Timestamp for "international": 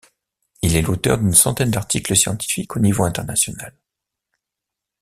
3.03-3.75